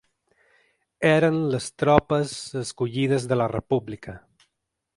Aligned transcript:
Eren 1.09 1.35
les 1.55 1.67
tropes 1.83 2.33
escollides 2.63 3.29
de 3.33 3.39
la 3.41 3.49
República. 3.55 4.17